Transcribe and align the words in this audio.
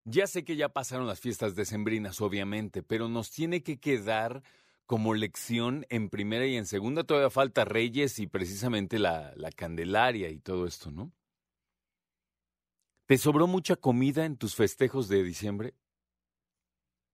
Ya 0.06 0.26
sé 0.26 0.46
que 0.46 0.56
ya 0.56 0.70
pasaron 0.70 1.06
las 1.06 1.20
fiestas 1.20 1.56
decembrinas, 1.56 2.22
obviamente, 2.22 2.82
pero 2.82 3.10
nos 3.10 3.30
tiene 3.30 3.62
que 3.62 3.82
quedar 3.82 4.42
como 4.86 5.14
lección 5.14 5.86
en 5.90 6.10
primera 6.10 6.46
y 6.46 6.56
en 6.56 6.66
segunda. 6.66 7.04
Todavía 7.04 7.30
falta 7.30 7.66
Reyes 7.66 8.20
y 8.20 8.28
precisamente 8.28 9.00
la, 9.00 9.34
la 9.36 9.52
Candelaria 9.52 10.30
y 10.30 10.40
todo 10.40 10.66
esto, 10.66 10.92
¿no? 10.92 11.12
¿Te 13.06 13.18
sobró 13.18 13.48
mucha 13.48 13.76
comida 13.76 14.24
en 14.24 14.38
tus 14.38 14.56
festejos 14.56 15.10
de 15.10 15.24
diciembre? 15.24 15.74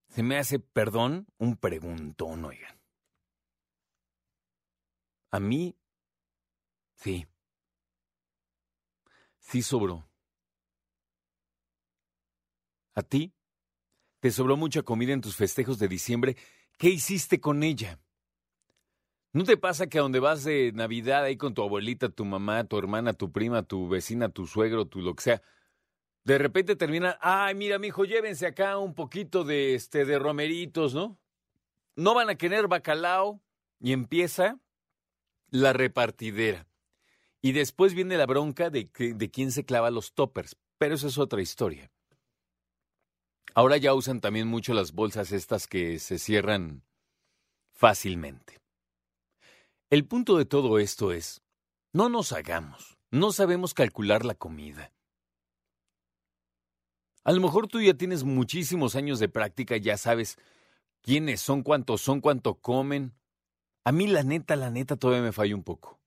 Se 0.10 0.21
me 0.21 0.38
hace, 0.38 0.60
perdón, 0.60 1.26
un 1.39 1.58
preguntón, 1.58 2.46
oigan. 2.46 2.77
A 5.31 5.40
mí, 5.40 5.76
sí. 6.95 7.27
Sí 9.40 9.62
sobró. 9.62 10.09
¿A 12.95 13.03
ti? 13.03 13.34
¿Te 14.20 14.31
sobró 14.31 14.58
mucha 14.58 14.81
comida 14.81 15.13
en 15.13 15.22
tus 15.22 15.36
festejos 15.36 15.80
de 15.80 15.88
diciembre? 15.88 16.36
¿Qué 16.77 16.90
hiciste 16.90 17.40
con 17.40 17.63
ella? 17.63 18.00
¿No 19.34 19.44
te 19.44 19.58
pasa 19.58 19.88
que 19.88 20.00
a 20.00 20.02
donde 20.02 20.20
vas 20.20 20.44
de 20.44 20.72
Navidad 20.73 21.23
ahí 21.23 21.38
con 21.38 21.53
tu 21.53 21.62
abuelita, 21.62 22.09
tu 22.09 22.25
mamá, 22.25 22.64
tu 22.64 22.78
hermana, 22.78 23.14
tu 23.14 23.31
prima, 23.31 23.62
tu 23.62 23.88
vecina, 23.88 24.30
tu 24.30 24.48
suegro, 24.48 24.88
tu 24.88 25.02
lo 25.02 25.16
que 25.16 25.23
sea, 25.23 25.41
de 26.23 26.38
repente 26.38 26.75
termina, 26.75 27.17
ay, 27.22 27.55
mira, 27.55 27.80
mijo, 27.80 28.03
llévense 28.03 28.48
acá 28.48 28.78
un 28.78 28.95
poquito 28.95 29.44
de 29.44 29.75
este 29.75 30.05
de 30.05 30.20
romeritos, 30.20 30.94
¿no? 30.94 31.20
No 31.95 32.14
van 32.16 32.30
a 32.30 32.36
querer 32.36 32.67
bacalao 32.67 33.41
y 33.80 33.94
empieza 33.94 34.59
la 35.50 35.74
repartidera. 35.74 36.68
Y 37.42 37.52
después 37.52 37.94
viene 37.94 38.17
la 38.17 38.26
bronca 38.26 38.70
de, 38.70 38.90
de 38.98 39.31
quién 39.31 39.52
se 39.52 39.64
clava 39.64 39.92
los 39.92 40.14
toppers, 40.14 40.58
pero 40.78 40.95
eso 40.95 41.08
es 41.08 41.17
otra 41.17 41.42
historia. 41.42 41.92
Ahora 43.54 43.78
ya 43.78 43.94
usan 43.94 44.22
también 44.22 44.48
mucho 44.48 44.73
las 44.73 44.92
bolsas 44.92 45.31
estas 45.31 45.67
que 45.67 46.00
se 46.00 46.20
cierran 46.20 46.84
fácilmente. 47.72 48.59
El 49.89 50.06
punto 50.06 50.38
de 50.38 50.45
todo 50.45 50.80
esto 50.80 51.12
es, 51.12 51.42
no 51.94 52.09
nos 52.09 52.34
hagamos, 52.34 52.98
no 53.09 53.32
sabemos 53.32 53.73
calcular 53.73 54.26
la 54.26 54.36
comida. 54.36 54.92
A 57.23 57.32
lo 57.32 57.42
mejor 57.42 57.67
tú 57.67 57.82
ya 57.82 57.94
tienes 57.94 58.23
muchísimos 58.23 58.95
años 58.95 59.20
de 59.20 59.30
práctica, 59.30 59.78
ya 59.78 59.98
sabes 59.98 60.38
quiénes 61.02 61.42
son, 61.42 61.64
cuántos 61.64 62.02
son, 62.02 62.22
cuánto 62.22 62.56
comen. 62.56 63.14
A 63.88 63.93
mí 63.93 64.05
la 64.05 64.23
neta, 64.23 64.57
la 64.57 64.69
neta 64.69 64.97
todavía 64.97 65.23
me 65.23 65.31
falla 65.31 65.55
un 65.55 65.63
poco. 65.63 66.02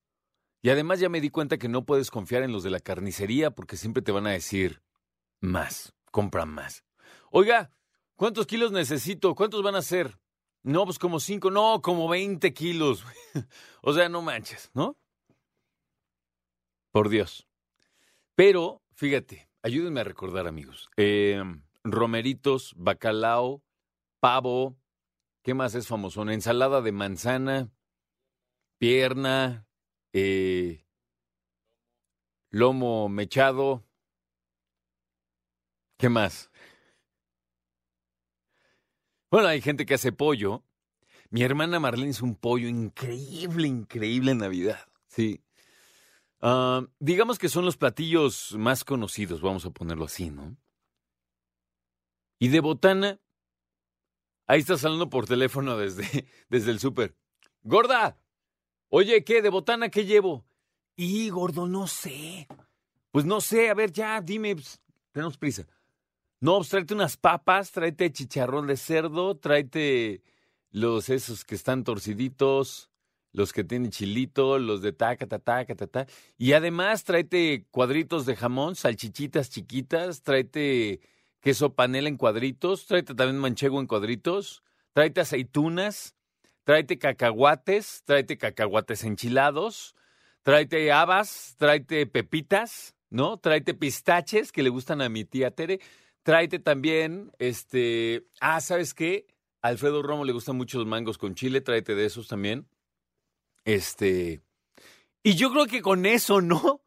Y 0.61 0.69
además 0.69 0.99
ya 0.99 1.09
me 1.09 1.19
di 1.19 1.31
cuenta 1.31 1.57
que 1.57 1.67
no 1.67 1.83
puedes 1.83 2.11
confiar 2.11 2.43
en 2.43 2.51
los 2.51 2.61
de 2.61 2.69
la 2.69 2.79
carnicería 2.79 3.49
porque 3.49 3.75
siempre 3.75 4.03
te 4.03 4.11
van 4.11 4.27
a 4.27 4.31
decir 4.31 4.83
más, 5.39 5.95
compra 6.11 6.45
más. 6.45 6.85
Oiga, 7.31 7.71
¿cuántos 8.15 8.45
kilos 8.45 8.71
necesito? 8.71 9.33
¿Cuántos 9.33 9.63
van 9.63 9.73
a 9.73 9.81
ser? 9.81 10.19
No, 10.61 10.85
pues 10.85 10.99
como 10.99 11.19
cinco, 11.19 11.49
no, 11.49 11.81
como 11.81 12.07
veinte 12.07 12.53
kilos. 12.53 13.03
o 13.81 13.93
sea, 13.93 14.09
no 14.09 14.21
manches, 14.21 14.69
¿no? 14.75 14.95
Por 16.91 17.09
Dios. 17.09 17.47
Pero, 18.35 18.83
fíjate, 18.93 19.49
Ayúdenme 19.63 20.01
a 20.01 20.03
recordar, 20.03 20.47
amigos. 20.47 20.89
Eh, 20.97 21.39
romeritos, 21.83 22.73
bacalao, 22.77 23.61
pavo, 24.19 24.75
¿qué 25.43 25.53
más 25.53 25.75
es 25.75 25.87
famoso? 25.87 26.21
Una 26.21 26.33
ensalada 26.33 26.81
de 26.81 26.91
manzana, 26.91 27.71
pierna, 28.77 29.67
eh, 30.13 30.85
lomo 32.49 33.09
mechado. 33.09 33.85
¿Qué 35.97 36.09
más? 36.09 36.51
Bueno, 39.29 39.47
hay 39.47 39.61
gente 39.61 39.85
que 39.85 39.93
hace 39.93 40.11
pollo. 40.11 40.65
Mi 41.29 41.43
hermana 41.43 41.79
Marlene 41.79 42.09
hizo 42.09 42.25
un 42.25 42.35
pollo 42.35 42.67
increíble, 42.67 43.67
increíble 43.67 44.31
en 44.31 44.39
Navidad. 44.39 44.85
Sí. 45.07 45.41
Ah, 46.41 46.85
digamos 46.99 47.39
que 47.39 47.47
son 47.47 47.63
los 47.63 47.77
platillos 47.77 48.55
más 48.57 48.83
conocidos, 48.83 49.41
vamos 49.41 49.65
a 49.65 49.69
ponerlo 49.69 50.05
así, 50.05 50.29
¿no? 50.29 50.57
Y 52.39 52.49
de 52.49 52.59
botana, 52.59 53.20
ahí 54.51 54.59
estás 54.59 54.83
hablando 54.83 55.09
por 55.09 55.25
teléfono 55.25 55.77
desde, 55.77 56.25
desde 56.49 56.71
el 56.71 56.79
súper. 56.79 57.15
Gorda, 57.63 58.17
oye, 58.89 59.23
¿qué? 59.23 59.41
¿De 59.41 59.49
botana 59.49 59.87
qué 59.89 60.05
llevo? 60.05 60.45
Y, 60.97 61.29
gordo, 61.29 61.67
no 61.67 61.87
sé. 61.87 62.49
Pues 63.11 63.23
no 63.23 63.39
sé, 63.39 63.69
a 63.69 63.73
ver, 63.73 63.93
ya, 63.93 64.19
dime, 64.19 64.55
pues, 64.55 64.81
tenemos 65.13 65.37
prisa. 65.37 65.65
No, 66.41 66.57
pues 66.57 66.69
tráete 66.69 66.93
unas 66.93 67.15
papas, 67.15 67.71
tráete 67.71 68.11
chicharrón 68.11 68.67
de 68.67 68.75
cerdo, 68.75 69.37
tráete 69.37 70.21
los 70.69 71.09
esos 71.09 71.45
que 71.45 71.55
están 71.55 71.85
torciditos, 71.85 72.89
los 73.31 73.53
que 73.53 73.63
tienen 73.63 73.91
chilito, 73.91 74.59
los 74.59 74.81
de 74.81 74.91
taca, 74.91 75.27
ta, 75.27 75.39
taca, 75.39 75.75
ta, 75.75 75.87
ta. 75.87 76.07
Y 76.37 76.53
además 76.53 77.05
tráete 77.05 77.67
cuadritos 77.71 78.25
de 78.25 78.35
jamón, 78.35 78.75
salchichitas 78.75 79.49
chiquitas, 79.49 80.23
tráete 80.23 80.99
queso 81.41 81.73
panela 81.73 82.07
en 82.07 82.17
cuadritos, 82.17 82.85
tráete 82.85 83.15
también 83.15 83.39
manchego 83.39 83.79
en 83.79 83.87
cuadritos, 83.87 84.63
tráete 84.93 85.21
aceitunas, 85.21 86.15
tráete 86.63 86.99
cacahuates, 86.99 88.03
tráete 88.05 88.37
cacahuates 88.37 89.03
enchilados, 89.03 89.95
tráete 90.43 90.91
habas, 90.91 91.55
tráete 91.57 92.05
pepitas, 92.05 92.95
¿no? 93.09 93.37
Tráete 93.37 93.73
pistaches 93.73 94.51
que 94.51 94.63
le 94.63 94.69
gustan 94.69 95.01
a 95.01 95.09
mi 95.09 95.25
tía 95.25 95.51
Tere, 95.51 95.79
tráete 96.23 96.59
también, 96.59 97.31
este, 97.39 98.27
ah, 98.39 98.61
¿sabes 98.61 98.93
qué? 98.93 99.27
A 99.61 99.69
Alfredo 99.69 100.01
Romo 100.01 100.25
le 100.25 100.33
gustan 100.33 100.55
mucho 100.55 100.77
los 100.77 100.87
mangos 100.87 101.17
con 101.17 101.35
chile, 101.35 101.61
tráete 101.61 101.95
de 101.95 102.05
esos 102.05 102.27
también. 102.27 102.67
Este. 103.65 104.41
Y 105.23 105.35
yo 105.35 105.51
creo 105.51 105.67
que 105.67 105.81
con 105.81 106.05
eso, 106.05 106.41
¿no? 106.41 106.81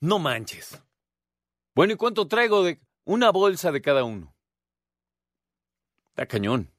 No 0.00 0.18
manches. 0.18 0.82
Bueno, 1.74 1.94
¿y 1.94 1.96
cuánto 1.96 2.28
traigo 2.28 2.62
de 2.62 2.80
una 3.04 3.30
bolsa 3.30 3.72
de 3.72 3.82
cada 3.82 4.04
uno? 4.04 4.34
Está 6.10 6.26
cañón. 6.26 6.72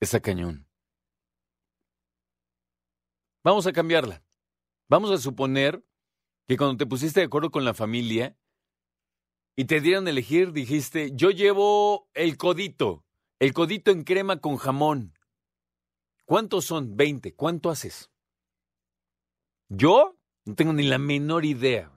Está 0.00 0.20
cañón. 0.20 0.68
Vamos 3.42 3.66
a 3.66 3.72
cambiarla. 3.72 4.22
Vamos 4.88 5.10
a 5.10 5.18
suponer 5.18 5.82
que 6.46 6.56
cuando 6.56 6.76
te 6.76 6.86
pusiste 6.86 7.20
de 7.20 7.26
acuerdo 7.26 7.50
con 7.50 7.64
la 7.64 7.74
familia 7.74 8.36
y 9.56 9.64
te 9.64 9.80
dieron 9.80 10.06
a 10.06 10.10
elegir, 10.10 10.52
dijiste, 10.52 11.12
yo 11.14 11.30
llevo 11.30 12.10
el 12.12 12.36
codito, 12.36 13.04
el 13.38 13.54
codito 13.54 13.90
en 13.90 14.04
crema 14.04 14.40
con 14.40 14.56
jamón. 14.56 15.14
¿Cuántos 16.26 16.66
son? 16.66 16.96
20. 16.96 17.34
¿Cuánto 17.34 17.70
haces? 17.70 18.10
¿Yo? 19.68 20.18
No 20.44 20.54
tengo 20.54 20.72
ni 20.72 20.82
la 20.82 20.98
menor 20.98 21.44
idea. 21.44 21.90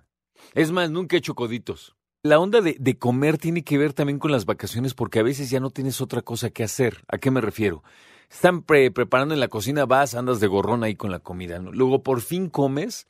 Es 0.54 0.72
más, 0.72 0.90
nunca 0.90 1.16
he 1.16 1.20
hecho 1.20 1.36
coditos. 1.36 1.97
La 2.24 2.40
onda 2.40 2.62
de, 2.62 2.98
comer 2.98 3.38
tiene 3.38 3.64
que 3.64 3.78
ver 3.78 3.94
también 3.94 4.20
con 4.20 4.32
las 4.32 4.46
vacaciones 4.46 4.94
porque 4.94 5.20
a 5.20 5.24
veces 5.24 5.50
ya 5.50 5.60
no 5.60 5.70
tienes 5.70 6.02
otra 6.02 6.22
cosa 6.22 6.50
que 6.50 6.64
hacer. 6.64 7.04
¿A 7.08 7.18
qué 7.18 7.32
me 7.32 7.42
refiero? 7.42 7.84
Están 8.30 8.64
preparando 8.64 9.34
en 9.34 9.40
la 9.40 9.48
cocina, 9.48 9.86
vas, 9.86 10.16
andas 10.16 10.40
de 10.40 10.48
gorrón 10.48 10.84
ahí 10.84 10.96
con 10.96 11.12
la 11.12 11.20
comida. 11.20 11.60
Luego 11.60 12.04
por 12.04 12.22
fin 12.22 12.50
comes 12.50 13.08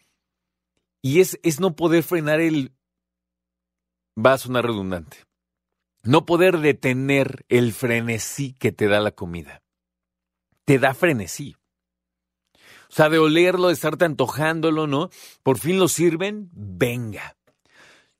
y 1.01 1.22
es, 1.22 1.40
es 1.44 1.59
no 1.59 1.75
poder 1.75 2.03
frenar 2.03 2.40
el... 2.40 2.73
Va 4.17 4.34
a 4.34 4.38
sonar 4.38 4.66
redundante. 4.66 5.17
No 6.03 6.25
poder 6.25 6.59
detener 6.59 7.46
el 7.50 7.73
frenesí 7.73 8.53
que 8.53 8.72
te 8.72 8.88
da 8.88 9.00
la 9.00 9.12
comida 9.12 9.62
te 10.67 10.79
da 10.79 10.94
frenesí. 10.94 11.56
O 12.90 12.93
sea, 12.93 13.08
de 13.08 13.20
olerlo, 13.20 13.67
de 13.67 13.73
estarte 13.73 14.03
antojándolo, 14.03 14.85
¿no? 14.85 15.09
Por 15.41 15.59
fin 15.59 15.79
lo 15.79 15.87
sirven, 15.87 16.49
venga. 16.52 17.36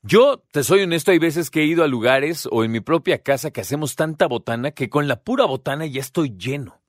Yo, 0.08 0.42
te 0.54 0.64
soy 0.64 0.84
honesto, 0.84 1.12
hay 1.12 1.20
veces 1.20 1.50
que 1.50 1.60
he 1.60 1.66
ido 1.66 1.84
a 1.84 1.88
lugares 1.88 2.48
o 2.50 2.64
en 2.64 2.72
mi 2.72 2.80
propia 2.80 3.22
casa 3.22 3.52
que 3.52 3.60
hacemos 3.60 3.98
tanta 3.98 4.26
botana 4.26 4.72
que 4.72 4.90
con 4.90 5.10
la 5.10 5.22
pura 5.22 5.44
botana 5.44 5.86
ya 5.86 6.00
estoy 6.00 6.38
lleno. 6.38 6.82